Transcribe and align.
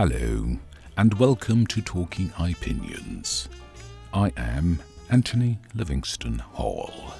Hello, 0.00 0.56
and 0.96 1.12
welcome 1.14 1.66
to 1.66 1.82
Talking 1.82 2.32
Opinions. 2.38 3.48
I 4.14 4.32
am 4.36 4.78
Anthony 5.10 5.58
Livingston 5.74 6.38
Hall. 6.38 7.14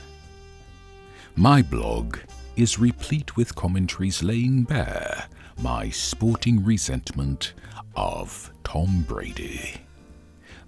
My 1.34 1.60
blog 1.60 2.18
is 2.54 2.78
replete 2.78 3.36
with 3.36 3.56
commentaries 3.56 4.22
laying 4.22 4.62
bare 4.62 5.26
my 5.60 5.90
sporting 5.90 6.64
resentment 6.64 7.54
of 7.96 8.52
Tom 8.62 9.04
Brady. 9.08 9.80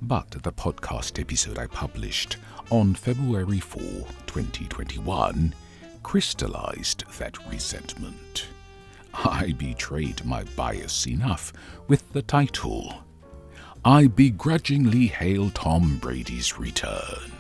But 0.02 0.32
the 0.32 0.50
podcast 0.50 1.20
episode 1.20 1.60
I 1.60 1.68
published 1.68 2.38
on 2.70 2.96
February 2.96 3.60
4, 3.60 3.80
2021, 4.26 5.54
crystallized 6.02 7.04
that 7.20 7.38
resentment. 7.48 8.48
I 9.14 9.52
betrayed 9.52 10.24
my 10.24 10.44
bias 10.56 11.06
enough 11.06 11.52
with 11.88 12.12
the 12.12 12.22
title 12.22 13.04
I 13.84 14.08
begrudgingly 14.08 15.06
hail 15.06 15.48
Tom 15.50 15.96
Brady's 15.98 16.58
return. 16.58 17.32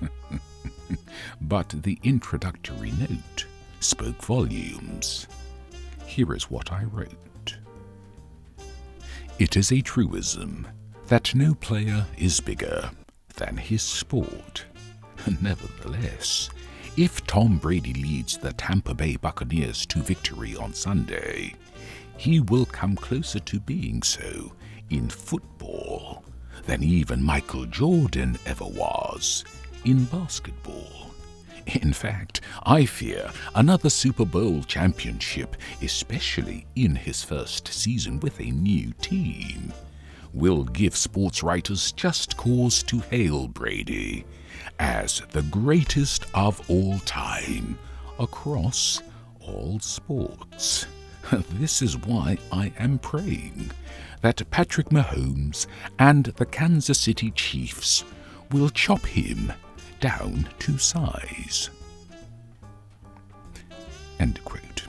but 1.40 1.68
the 1.70 1.98
introductory 2.04 2.92
note 2.92 3.46
spoke 3.80 4.22
volumes. 4.22 5.26
Here 6.06 6.32
is 6.32 6.50
what 6.50 6.70
I 6.70 6.84
wrote 6.84 7.56
It 9.38 9.56
is 9.56 9.72
a 9.72 9.80
truism 9.80 10.68
that 11.08 11.34
no 11.34 11.54
player 11.54 12.06
is 12.16 12.40
bigger 12.40 12.90
than 13.34 13.56
his 13.56 13.82
sport. 13.82 14.64
Nevertheless, 15.40 16.50
if 16.96 17.24
Tom 17.26 17.58
Brady 17.58 17.94
leads 17.94 18.36
the 18.36 18.52
Tampa 18.52 18.94
Bay 18.94 19.16
Buccaneers 19.16 19.86
to 19.86 20.00
victory 20.00 20.56
on 20.56 20.74
Sunday, 20.74 21.54
he 22.16 22.40
will 22.40 22.66
come 22.66 22.96
closer 22.96 23.38
to 23.40 23.60
being 23.60 24.02
so 24.02 24.52
in 24.90 25.08
football 25.08 26.24
than 26.66 26.82
even 26.82 27.22
Michael 27.22 27.64
Jordan 27.66 28.38
ever 28.46 28.66
was 28.66 29.44
in 29.84 30.04
basketball. 30.04 31.10
In 31.66 31.92
fact, 31.92 32.40
I 32.64 32.84
fear 32.84 33.30
another 33.54 33.90
Super 33.90 34.24
Bowl 34.24 34.62
championship, 34.64 35.56
especially 35.82 36.66
in 36.74 36.94
his 36.96 37.22
first 37.22 37.68
season 37.68 38.18
with 38.20 38.40
a 38.40 38.50
new 38.50 38.92
team, 39.00 39.72
will 40.32 40.64
give 40.64 40.96
sports 40.96 41.42
writers 41.42 41.92
just 41.92 42.36
cause 42.36 42.82
to 42.84 43.00
hail 43.00 43.48
Brady 43.48 44.24
as 44.78 45.22
the 45.30 45.42
greatest 45.42 46.24
of 46.34 46.68
all 46.70 46.98
time 47.00 47.78
across 48.18 49.02
all 49.40 49.78
sports. 49.80 50.86
This 51.50 51.80
is 51.80 51.96
why 51.96 52.38
I 52.50 52.72
am 52.78 52.98
praying 52.98 53.70
that 54.20 54.48
Patrick 54.50 54.88
Mahomes 54.88 55.66
and 55.98 56.24
the 56.24 56.46
Kansas 56.46 56.98
City 56.98 57.30
Chiefs 57.30 58.04
will 58.50 58.70
chop 58.70 59.04
him 59.06 59.52
down 60.00 60.48
to 60.60 60.76
size. 60.78 61.70
End 64.18 64.42
quote. 64.44 64.84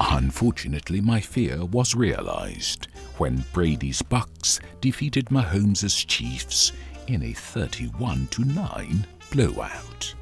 Unfortunately, 0.00 1.00
my 1.00 1.20
fear 1.20 1.64
was 1.64 1.94
realized 1.94 2.88
when 3.18 3.44
Brady's 3.52 4.02
Bucs 4.02 4.60
defeated 4.80 5.26
Mahomes' 5.26 6.06
Chiefs 6.06 6.72
in 7.06 7.22
a 7.22 7.32
31 7.32 8.28
to 8.32 8.44
9 8.44 9.06
blowout. 9.30 10.14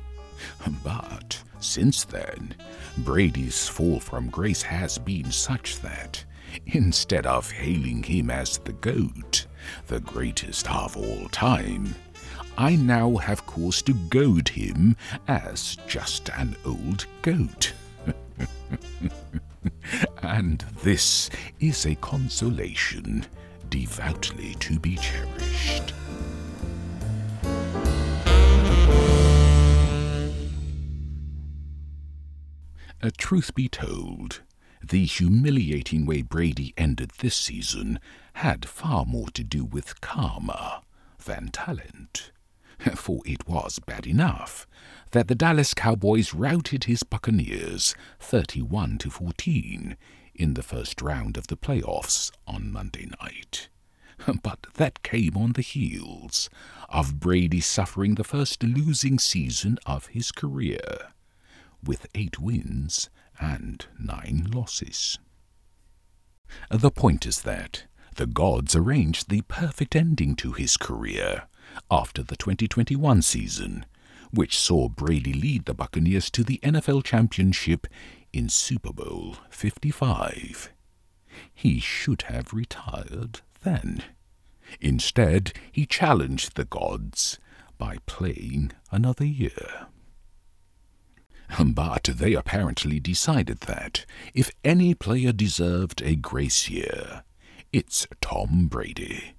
But 0.82 1.42
since 1.60 2.04
then, 2.04 2.54
Brady's 2.98 3.68
fall 3.68 4.00
from 4.00 4.28
grace 4.28 4.62
has 4.62 4.98
been 4.98 5.30
such 5.30 5.80
that, 5.80 6.24
instead 6.67 7.27
of 7.27 7.50
hailing 7.50 8.02
him 8.02 8.30
as 8.30 8.58
the 8.58 8.72
GOAT, 8.72 9.46
the 9.86 10.00
greatest 10.00 10.70
of 10.70 10.96
all 10.96 11.28
time, 11.28 11.94
I 12.58 12.77
now 12.77 13.17
have 13.17 13.46
cause 13.46 13.80
to 13.83 13.94
goad 13.94 14.48
him 14.48 14.96
as 15.28 15.78
just 15.86 16.28
an 16.30 16.56
old 16.64 17.06
goat. 17.22 17.72
and 20.23 20.64
this 20.83 21.30
is 21.61 21.86
a 21.86 21.95
consolation 21.96 23.27
devoutly 23.68 24.55
to 24.61 24.78
be 24.78 24.96
cherished. 24.96 25.95
A 33.05 33.11
truth 33.11 33.55
be 33.55 33.68
told, 33.68 34.42
the 34.80 35.05
humiliating 35.05 36.06
way 36.06 36.23
Brady 36.23 36.73
ended 36.77 37.11
this 37.18 37.34
season 37.34 37.98
had 38.34 38.64
far 38.64 39.05
more 39.05 39.29
to 39.30 39.42
do 39.42 39.64
with 39.64 40.00
karma 40.00 40.83
than 41.24 41.48
talent. 41.48 42.30
For 42.96 43.20
it 43.24 43.46
was 43.46 43.78
bad 43.78 44.06
enough 44.06 44.66
that 45.12 45.28
the 45.28 45.34
Dallas 45.34 45.74
Cowboys 45.74 46.34
routed 46.34 46.84
his 46.84 47.02
Buccaneers 47.02 47.94
31 48.18 48.98
to 48.98 49.10
14 49.10 49.96
in 50.34 50.54
the 50.54 50.62
first 50.62 51.00
round 51.00 51.36
of 51.36 51.46
the 51.46 51.56
playoffs 51.56 52.32
on 52.46 52.72
Monday 52.72 53.08
night. 53.20 53.68
But 54.42 54.66
that 54.74 55.02
came 55.02 55.36
on 55.36 55.52
the 55.52 55.62
heels 55.62 56.48
of 56.88 57.20
Brady 57.20 57.60
suffering 57.60 58.14
the 58.14 58.24
first 58.24 58.62
losing 58.62 59.18
season 59.18 59.78
of 59.84 60.06
his 60.06 60.32
career 60.32 60.80
with 61.84 62.06
eight 62.14 62.38
wins 62.38 63.10
and 63.40 63.84
nine 63.98 64.48
losses. 64.52 65.18
The 66.70 66.90
point 66.90 67.26
is 67.26 67.42
that 67.42 67.84
the 68.16 68.26
gods 68.26 68.76
arranged 68.76 69.28
the 69.28 69.42
perfect 69.42 69.96
ending 69.96 70.36
to 70.36 70.52
his 70.52 70.76
career 70.76 71.48
after 71.90 72.22
the 72.22 72.36
2021 72.36 73.22
season, 73.22 73.86
which 74.30 74.58
saw 74.58 74.88
Brady 74.88 75.33
lead 75.33 75.66
the 75.66 75.74
Buccaneers 75.74 76.30
to 76.30 76.44
the 76.44 76.58
NFL 76.62 77.05
championship 77.05 77.86
in 78.33 78.48
Super 78.48 78.92
Bowl 78.92 79.36
55. 79.50 80.72
He 81.55 81.80
should 81.80 82.22
have 82.22 82.52
retired 82.52 83.40
then. 83.62 84.02
Instead, 84.80 85.52
he 85.70 85.86
challenged 85.86 86.56
the 86.56 86.64
gods 86.64 87.38
by 87.78 87.98
playing 88.06 88.72
another 88.90 89.24
year. 89.24 89.86
But 91.62 92.05
they 92.05 92.32
apparently 92.34 92.98
decided 92.98 93.61
that 93.62 94.06
if 94.32 94.50
any 94.64 94.94
player 94.94 95.32
deserved 95.32 96.00
a 96.02 96.16
grace 96.16 96.70
year, 96.70 97.24
it's 97.72 98.06
Tom 98.20 98.68
Brady. 98.68 99.34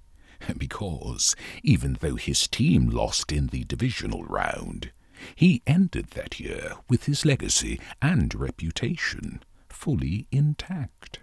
Because 0.58 1.36
even 1.62 1.98
though 2.00 2.16
his 2.16 2.48
team 2.48 2.88
lost 2.88 3.32
in 3.32 3.48
the 3.48 3.64
divisional 3.64 4.24
round, 4.24 4.92
he 5.34 5.62
ended 5.66 6.10
that 6.10 6.40
year 6.40 6.74
with 6.88 7.04
his 7.04 7.24
legacy 7.24 7.80
and 8.02 8.34
reputation 8.34 9.42
fully 9.68 10.26
intact. 10.30 11.18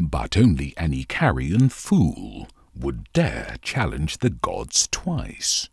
But 0.00 0.36
only 0.36 0.74
any 0.76 1.04
carrion 1.04 1.68
fool 1.68 2.48
would 2.74 3.12
dare 3.12 3.56
challenge 3.62 4.18
the 4.18 4.30
gods 4.30 4.88
twice, 4.90 5.68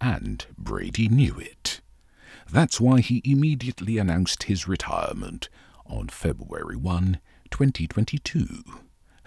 and 0.00 0.44
Brady 0.58 1.08
knew 1.08 1.38
it. 1.38 1.80
That's 2.50 2.80
why 2.80 3.00
he 3.00 3.22
immediately 3.24 3.98
announced 3.98 4.44
his 4.44 4.66
retirement 4.66 5.48
on 5.86 6.08
February 6.08 6.76
1, 6.76 7.20
2022. 7.50 8.64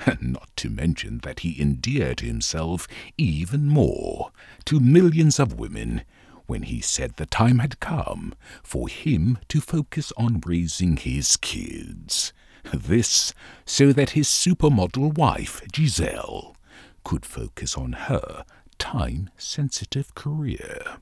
Not 0.21 0.49
to 0.57 0.69
mention 0.69 1.19
that 1.19 1.41
he 1.41 1.61
endeared 1.61 2.19
himself 2.19 2.87
even 3.17 3.65
more 3.67 4.31
to 4.65 4.79
millions 4.79 5.39
of 5.39 5.59
women 5.59 6.03
when 6.45 6.63
he 6.63 6.81
said 6.81 7.15
the 7.15 7.25
time 7.25 7.59
had 7.59 7.79
come 7.79 8.33
for 8.63 8.87
him 8.87 9.37
to 9.47 9.61
focus 9.61 10.11
on 10.17 10.41
raising 10.45 10.97
his 10.97 11.37
kids. 11.37 12.33
This 12.73 13.33
so 13.65 13.91
that 13.93 14.11
his 14.11 14.27
supermodel 14.27 15.17
wife, 15.17 15.61
Gisele, 15.71 16.55
could 17.03 17.25
focus 17.25 17.77
on 17.77 17.93
her 17.93 18.45
time 18.77 19.29
sensitive 19.37 20.15
career. 20.15 20.97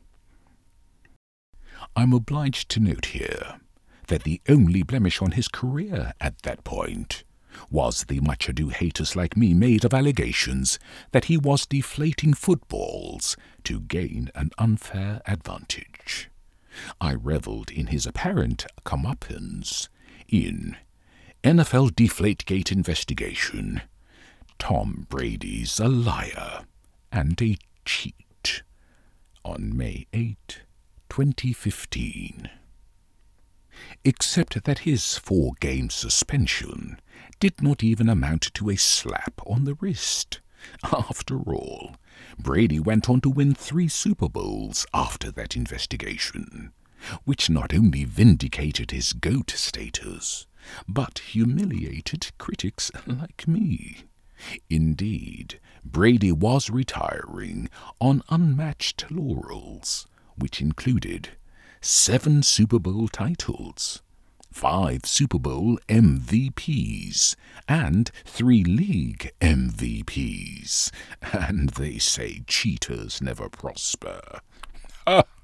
I'm 1.96 2.14
obliged 2.14 2.70
to 2.70 2.80
note 2.80 3.08
here 3.08 3.60
that 4.08 4.24
the 4.24 4.42
only 4.48 4.84
blemish 4.84 5.22
on 5.22 5.32
his 5.32 5.48
career 5.48 6.14
at 6.20 6.42
that 6.44 6.64
point 6.64 7.24
was 7.70 8.06
the 8.06 8.20
much 8.20 8.50
ado 8.50 8.70
haters 8.70 9.16
like 9.16 9.38
me 9.38 9.54
made 9.54 9.84
of 9.86 9.94
allegations 9.94 10.80
that 11.12 11.26
he 11.26 11.38
was 11.38 11.66
deflating 11.66 12.34
footballs 12.34 13.36
to 13.64 13.82
gain 13.82 14.30
an 14.36 14.52
unfair 14.58 15.22
advantage. 15.26 16.30
I 17.00 17.14
revelled 17.14 17.70
in 17.72 17.88
his 17.88 18.06
apparent 18.06 18.66
comeuppance 18.86 19.90
in 20.28 20.78
NFL 21.44 21.92
Deflategate 21.92 22.72
investigation. 22.72 23.82
Tom 24.60 25.08
Brady's 25.10 25.80
a 25.80 25.88
liar 25.88 26.66
and 27.12 27.42
a 27.42 27.58
cheat 27.84 28.64
on 29.44 29.76
May 29.76 30.06
8, 30.14 30.62
2015. 31.10 32.61
Except 34.04 34.64
that 34.64 34.80
his 34.80 35.18
four 35.18 35.54
game 35.60 35.90
suspension 35.90 37.00
did 37.40 37.62
not 37.62 37.84
even 37.84 38.10
amount 38.10 38.54
to 38.54 38.70
a 38.70 38.76
slap 38.76 39.42
on 39.46 39.66
the 39.66 39.76
wrist. 39.76 40.40
After 40.84 41.40
all, 41.40 41.96
Brady 42.38 42.80
went 42.80 43.10
on 43.10 43.22
to 43.22 43.30
win 43.30 43.56
three 43.56 43.88
Super 43.88 44.30
Bowls 44.30 44.86
after 44.94 45.32
that 45.32 45.56
investigation, 45.56 46.72
which 47.24 47.50
not 47.50 47.74
only 47.74 48.04
vindicated 48.06 48.92
his 48.92 49.14
GOAT 49.14 49.50
status, 49.52 50.46
but 50.88 51.20
humiliated 51.20 52.32
critics 52.38 52.92
like 53.08 53.48
me. 53.48 54.04
Indeed, 54.70 55.60
Brady 55.84 56.32
was 56.32 56.70
retiring 56.70 57.70
on 58.00 58.24
unmatched 58.30 59.10
laurels, 59.10 60.08
which 60.36 60.62
included 60.62 61.30
seven 61.82 62.44
Super 62.44 62.78
Bowl 62.78 63.08
titles, 63.08 64.04
five 64.52 65.02
Super 65.06 65.40
Bowl 65.40 65.80
MVPs, 65.90 67.36
and 67.68 68.12
three 68.24 68.64
league 68.64 69.32
MVPs. 69.42 70.92
And 71.34 71.70
they 71.72 71.98
say 71.98 72.44
cheaters 72.48 73.22
never 73.22 73.50
prosper. 73.50 74.42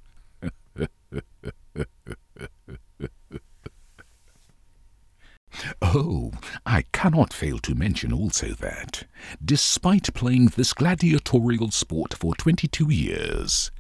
Oh, 5.90 6.32
I 6.66 6.84
cannot 6.92 7.32
fail 7.32 7.60
to 7.60 7.74
mention 7.74 8.12
also 8.12 8.50
that, 8.56 9.06
despite 9.44 10.14
playing 10.14 10.48
this 10.48 10.74
gladiatorial 10.74 11.72
sport 11.72 12.14
for 12.14 12.36
22 12.36 12.92
years, 12.92 13.72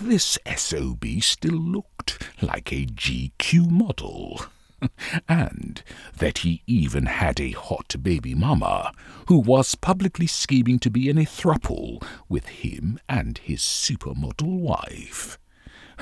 this 0.00 0.40
SOB 0.56 1.04
still 1.20 1.52
looked 1.52 2.20
like 2.42 2.72
a 2.72 2.86
GQ 2.86 3.70
model. 3.70 4.40
and 5.28 5.84
that 6.16 6.38
he 6.38 6.64
even 6.66 7.06
had 7.06 7.40
a 7.40 7.52
hot 7.52 7.94
baby 8.02 8.34
mama 8.34 8.92
who 9.28 9.38
was 9.38 9.76
publicly 9.76 10.26
scheming 10.26 10.80
to 10.80 10.90
be 10.90 11.08
in 11.08 11.16
a 11.16 11.24
thruple 11.24 12.02
with 12.28 12.48
him 12.48 12.98
and 13.08 13.38
his 13.38 13.60
supermodel 13.60 14.58
wife. 14.58 15.38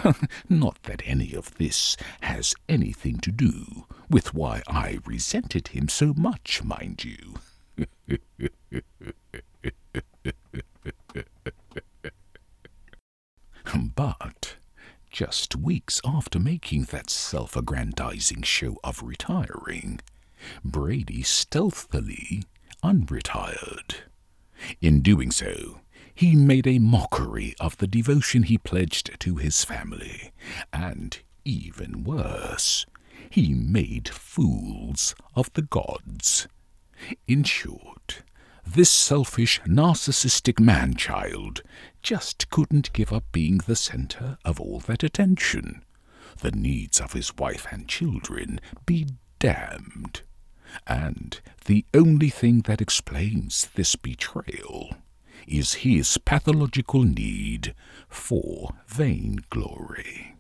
Not 0.49 0.83
that 0.85 1.03
any 1.05 1.35
of 1.35 1.55
this 1.57 1.97
has 2.23 2.55
anything 2.69 3.19
to 3.19 3.31
do 3.31 3.87
with 4.09 4.35
why 4.35 4.63
I 4.67 4.99
resented 5.05 5.69
him 5.69 5.89
so 5.89 6.15
much, 6.17 6.65
mind 6.65 7.05
you. 7.05 7.35
but 13.95 14.57
just 15.11 15.57
weeks 15.57 16.01
after 16.05 16.39
making 16.39 16.85
that 16.85 17.11
self 17.11 17.57
aggrandizing 17.57 18.43
show 18.43 18.79
of 18.83 19.03
retiring, 19.03 20.01
Brady 20.65 21.23
stealthily 21.23 22.43
unretired. 22.83 23.95
In 24.81 25.01
doing 25.01 25.31
so, 25.31 25.81
he 26.21 26.37
made 26.37 26.67
a 26.67 26.79
mockery 26.79 27.55
of 27.59 27.79
the 27.79 27.87
devotion 27.87 28.43
he 28.43 28.59
pledged 28.59 29.19
to 29.19 29.37
his 29.37 29.65
family, 29.65 30.31
and, 30.71 31.21
even 31.47 32.05
worse, 32.05 32.85
he 33.31 33.55
made 33.55 34.07
fools 34.07 35.15
of 35.35 35.51
the 35.55 35.63
gods. 35.63 36.47
In 37.27 37.43
short, 37.43 38.23
this 38.67 38.91
selfish, 38.91 39.63
narcissistic 39.63 40.61
man 40.61 40.93
child 40.95 41.63
just 42.03 42.51
couldn't 42.51 42.93
give 42.93 43.15
up 43.15 43.25
being 43.33 43.57
the 43.57 43.75
center 43.75 44.37
of 44.45 44.61
all 44.61 44.79
that 44.81 45.03
attention. 45.03 45.83
The 46.43 46.53
needs 46.53 47.01
of 47.01 47.15
his 47.15 47.35
wife 47.39 47.67
and 47.71 47.89
children 47.89 48.61
be 48.85 49.07
damned. 49.39 50.21
And 50.87 51.41
the 51.65 51.87
only 51.95 52.29
thing 52.29 52.61
that 52.67 52.83
explains 52.83 53.71
this 53.75 53.97
betrayal 53.97 54.97
is 55.47 55.75
his 55.75 56.19
pathological 56.19 57.03
need 57.03 57.75
for 58.09 58.75
vainglory. 58.87 60.37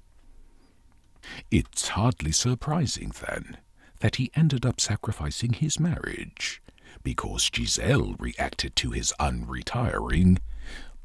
It's 1.50 1.88
hardly 1.88 2.32
surprising, 2.32 3.12
then, 3.26 3.58
that 4.00 4.17
he 4.17 4.31
ended 4.35 4.67
up 4.67 4.81
sacrificing 4.81 5.52
his 5.52 5.79
marriage, 5.79 6.62
because 7.02 7.50
Gisele 7.50 8.17
reacted 8.19 8.75
to 8.76 8.91
his 8.91 9.12
unretiring 9.20 10.38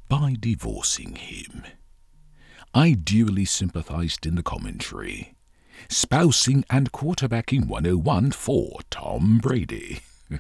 by 0.07 0.35
divorcing 0.39 1.15
him. 1.15 1.63
I 2.73 2.91
duly 2.91 3.45
sympathized 3.45 4.25
in 4.25 4.35
the 4.35 4.43
commentary, 4.43 5.35
spousing 5.89 6.65
and 6.69 6.91
quarterbacking 6.91 7.67
101 7.67 8.31
for 8.31 8.79
Tom 8.89 9.37
Brady. 9.37 10.01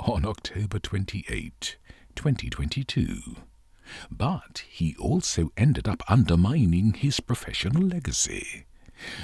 On 0.00 0.24
October 0.26 0.78
28, 0.78 1.76
2022. 2.22 3.34
But 4.08 4.62
he 4.68 4.94
also 4.96 5.50
ended 5.56 5.88
up 5.88 6.04
undermining 6.08 6.92
his 6.92 7.18
professional 7.18 7.82
legacy, 7.82 8.64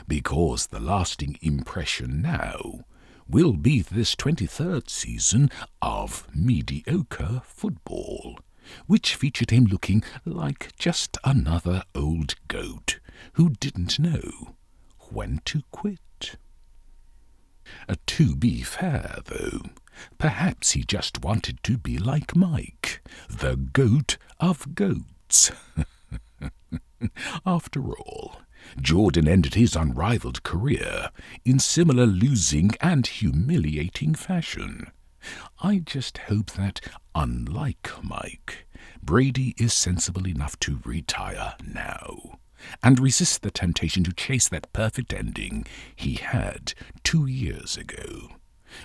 because 0.08 0.66
the 0.66 0.80
lasting 0.80 1.38
impression 1.40 2.20
now 2.20 2.80
will 3.28 3.52
be 3.52 3.82
this 3.82 4.16
23rd 4.16 4.90
season 4.90 5.48
of 5.80 6.26
mediocre 6.34 7.40
football, 7.44 8.40
which 8.88 9.14
featured 9.14 9.50
him 9.50 9.66
looking 9.66 10.02
like 10.24 10.74
just 10.76 11.16
another 11.22 11.84
old 11.94 12.34
goat 12.48 12.98
who 13.34 13.50
didn't 13.50 14.00
know 14.00 14.56
when 15.10 15.40
to 15.44 15.62
quit. 15.70 16.34
Uh, 17.88 17.94
to 18.06 18.34
be 18.34 18.62
fair, 18.62 19.18
though, 19.26 19.60
Perhaps 20.18 20.72
he 20.72 20.82
just 20.82 21.22
wanted 21.22 21.62
to 21.64 21.78
be 21.78 21.98
like 21.98 22.36
Mike, 22.36 23.02
the 23.28 23.56
goat 23.56 24.16
of 24.40 24.74
goats. 24.74 25.50
After 27.46 27.92
all, 27.92 28.40
Jordan 28.80 29.28
ended 29.28 29.54
his 29.54 29.76
unrivaled 29.76 30.42
career 30.42 31.10
in 31.44 31.58
similar 31.58 32.06
losing 32.06 32.72
and 32.80 33.06
humiliating 33.06 34.14
fashion. 34.14 34.90
I 35.60 35.78
just 35.78 36.18
hope 36.18 36.52
that, 36.52 36.80
unlike 37.14 37.90
Mike, 38.02 38.66
Brady 39.02 39.54
is 39.58 39.72
sensible 39.72 40.26
enough 40.26 40.58
to 40.60 40.80
retire 40.84 41.54
now 41.64 42.38
and 42.82 42.98
resist 42.98 43.42
the 43.42 43.50
temptation 43.50 44.04
to 44.04 44.12
chase 44.12 44.48
that 44.48 44.72
perfect 44.72 45.12
ending 45.12 45.66
he 45.94 46.14
had 46.14 46.74
two 47.04 47.26
years 47.26 47.76
ago 47.76 48.30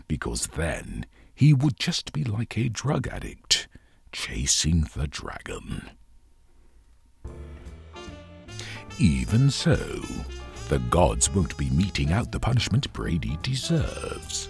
because 0.08 0.48
then 0.48 1.06
he 1.34 1.54
would 1.54 1.78
just 1.80 2.14
be 2.14 2.24
like 2.24 2.58
a 2.58 2.70
drug 2.70 3.08
addict 3.08 3.68
chasing 4.12 4.88
the 4.96 5.08
dragon. 5.08 5.90
Even 9.00 9.50
so, 9.50 9.76
the 10.70 10.80
gods 10.90 11.34
won't 11.34 11.58
be 11.58 11.70
meting 11.72 12.12
out 12.12 12.32
the 12.32 12.40
punishment 12.40 12.92
Brady 12.94 13.38
deserves. 13.42 14.50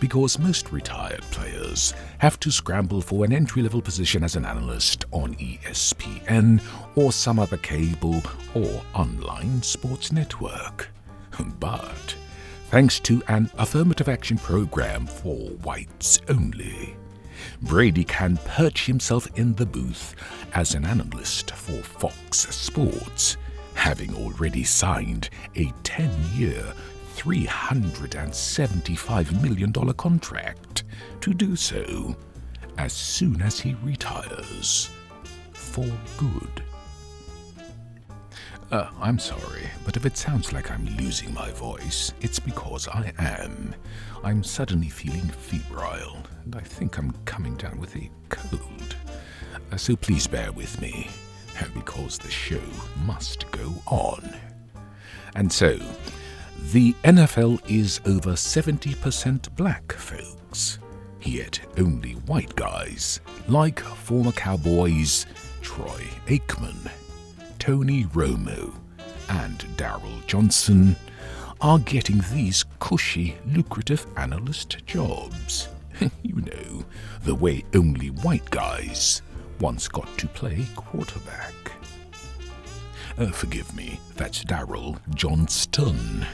Because 0.00 0.38
most 0.38 0.72
retired 0.72 1.22
players 1.30 1.94
have 2.18 2.38
to 2.40 2.50
scramble 2.50 3.00
for 3.00 3.24
an 3.24 3.32
entry 3.32 3.62
level 3.62 3.80
position 3.80 4.22
as 4.22 4.36
an 4.36 4.44
analyst 4.44 5.06
on 5.12 5.34
ESPN 5.36 6.60
or 6.96 7.12
some 7.12 7.38
other 7.38 7.56
cable 7.56 8.22
or 8.54 8.82
online 8.94 9.62
sports 9.62 10.12
network. 10.12 10.90
But 11.60 12.16
thanks 12.70 12.98
to 13.00 13.22
an 13.28 13.50
affirmative 13.58 14.08
action 14.08 14.38
program 14.38 15.06
for 15.06 15.36
whites 15.62 16.20
only. 16.28 16.96
Brady 17.62 18.04
can 18.04 18.36
perch 18.38 18.86
himself 18.86 19.28
in 19.38 19.54
the 19.54 19.66
booth 19.66 20.16
as 20.52 20.74
an 20.74 20.84
analyst 20.84 21.52
for 21.52 21.80
Fox 21.82 22.40
Sports, 22.54 23.36
having 23.74 24.12
already 24.14 24.64
signed 24.64 25.30
a 25.54 25.72
10 25.84 26.10
year, 26.34 26.64
$375 27.14 29.42
million 29.42 29.72
contract 29.94 30.84
to 31.20 31.32
do 31.32 31.54
so 31.56 32.16
as 32.78 32.92
soon 32.92 33.40
as 33.42 33.60
he 33.60 33.74
retires 33.82 34.90
for 35.52 35.86
good. 36.18 36.62
Uh, 38.72 38.88
I'm 39.00 39.20
sorry, 39.20 39.62
but 39.84 39.96
if 39.96 40.04
it 40.04 40.16
sounds 40.16 40.52
like 40.52 40.72
I'm 40.72 40.84
losing 40.96 41.32
my 41.32 41.52
voice, 41.52 42.12
it's 42.20 42.40
because 42.40 42.88
I 42.88 43.12
am. 43.16 43.76
I'm 44.24 44.42
suddenly 44.42 44.88
feeling 44.88 45.28
febrile, 45.28 46.24
and 46.44 46.56
I 46.56 46.62
think 46.62 46.98
I'm 46.98 47.12
coming 47.24 47.54
down 47.54 47.78
with 47.78 47.94
a 47.94 48.10
cold. 48.28 48.96
Uh, 49.70 49.76
so 49.76 49.94
please 49.94 50.26
bear 50.26 50.50
with 50.50 50.80
me, 50.80 51.08
because 51.74 52.18
the 52.18 52.30
show 52.30 52.60
must 53.04 53.48
go 53.52 53.72
on. 53.86 54.36
And 55.36 55.52
so, 55.52 55.78
the 56.72 56.92
NFL 57.04 57.60
is 57.70 58.00
over 58.04 58.32
70% 58.32 59.54
black, 59.54 59.92
folks. 59.92 60.80
Yet 61.22 61.60
only 61.78 62.14
white 62.26 62.54
guys, 62.56 63.20
like 63.46 63.78
former 63.78 64.32
Cowboys 64.32 65.26
Troy 65.62 66.02
Aikman 66.26 66.90
Tony 67.58 68.04
Romo 68.04 68.74
and 69.28 69.58
Daryl 69.76 70.24
Johnson 70.26 70.96
are 71.60 71.78
getting 71.80 72.22
these 72.32 72.64
cushy, 72.78 73.36
lucrative 73.46 74.06
analyst 74.16 74.84
jobs. 74.86 75.68
you 76.22 76.36
know, 76.36 76.84
the 77.22 77.34
way 77.34 77.64
only 77.74 78.08
white 78.08 78.48
guys 78.50 79.22
once 79.60 79.88
got 79.88 80.06
to 80.18 80.26
play 80.28 80.64
quarterback. 80.76 81.54
Uh, 83.18 83.30
forgive 83.30 83.74
me, 83.74 83.98
that's 84.14 84.44
Daryl 84.44 84.98
Johnston. 85.14 86.26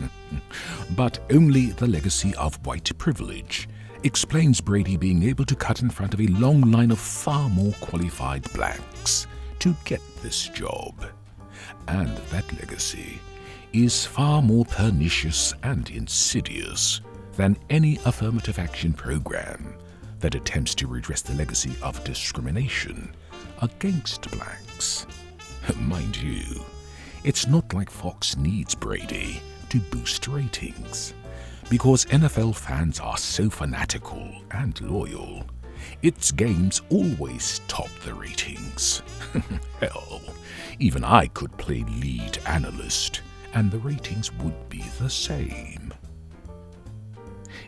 but 0.96 1.18
only 1.30 1.66
the 1.66 1.88
legacy 1.88 2.34
of 2.36 2.64
white 2.64 2.96
privilege 2.98 3.68
explains 4.04 4.60
Brady 4.60 4.96
being 4.96 5.22
able 5.24 5.44
to 5.44 5.56
cut 5.56 5.82
in 5.82 5.90
front 5.90 6.14
of 6.14 6.20
a 6.20 6.26
long 6.28 6.62
line 6.70 6.90
of 6.90 6.98
far 6.98 7.48
more 7.50 7.72
qualified 7.80 8.50
blacks 8.52 9.26
to 9.60 9.74
get 9.84 10.00
this 10.22 10.48
job. 10.48 11.06
And 11.88 12.16
that 12.30 12.52
legacy 12.58 13.20
is 13.72 14.04
far 14.04 14.42
more 14.42 14.64
pernicious 14.64 15.54
and 15.62 15.88
insidious 15.90 17.00
than 17.34 17.56
any 17.70 17.98
affirmative 18.04 18.58
action 18.58 18.92
program 18.92 19.74
that 20.18 20.34
attempts 20.34 20.74
to 20.74 20.86
redress 20.86 21.22
the 21.22 21.34
legacy 21.34 21.72
of 21.82 22.02
discrimination 22.04 23.14
against 23.62 24.30
blacks. 24.32 25.06
Mind 25.76 26.16
you, 26.20 26.42
it's 27.24 27.46
not 27.46 27.72
like 27.72 27.90
Fox 27.90 28.36
needs 28.36 28.74
Brady 28.74 29.40
to 29.68 29.78
boost 29.78 30.26
ratings. 30.28 31.14
Because 31.68 32.06
NFL 32.06 32.56
fans 32.56 32.98
are 32.98 33.16
so 33.16 33.48
fanatical 33.48 34.28
and 34.50 34.80
loyal, 34.80 35.44
its 36.02 36.30
games 36.32 36.82
always 36.90 37.60
top 37.68 37.88
the 38.04 38.14
ratings. 38.14 39.02
Hell, 39.80 40.20
even 40.78 41.04
I 41.04 41.26
could 41.28 41.56
play 41.56 41.84
lead 42.00 42.38
analyst, 42.46 43.22
and 43.54 43.70
the 43.70 43.78
ratings 43.78 44.32
would 44.34 44.68
be 44.68 44.84
the 44.98 45.10
same. 45.10 45.92